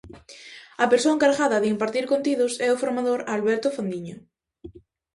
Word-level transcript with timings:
A 0.83 0.85
persoa 0.91 1.15
encargada 1.17 1.61
de 1.61 1.71
impartir 1.73 2.05
contidos 2.13 2.51
é 2.67 2.69
o 2.71 2.79
formador 2.83 3.19
Alberto 3.35 3.67
Fandiño. 3.75 4.17